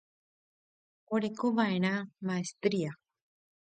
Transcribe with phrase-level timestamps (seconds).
[1.19, 1.93] Orekova'erã
[2.25, 2.91] maestría.